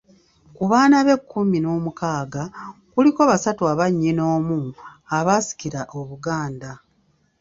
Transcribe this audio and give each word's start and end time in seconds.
Ku 0.55 0.63
baana 0.71 0.97
be 1.05 1.13
ekkumi 1.17 1.57
n'omukaaga, 1.61 2.43
kuliko 2.93 3.21
basatu 3.29 3.61
abannyinnoomu 3.71 4.59
abaasikira 5.17 5.81
Obuganda. 5.99 6.71